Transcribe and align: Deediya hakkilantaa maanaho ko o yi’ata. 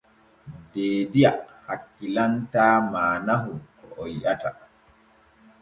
Deediya 0.71 1.31
hakkilantaa 1.67 2.71
maanaho 2.97 3.51
ko 3.79 3.87
o 4.01 4.03
yi’ata. 4.13 4.49